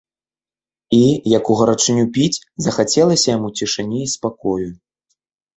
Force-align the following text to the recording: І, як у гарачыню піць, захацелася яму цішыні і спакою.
І, 0.99 1.01
як 1.37 1.51
у 1.55 1.57
гарачыню 1.59 2.05
піць, 2.15 2.43
захацелася 2.69 3.27
яму 3.37 3.53
цішыні 3.61 3.99
і 4.07 4.11
спакою. 4.15 4.69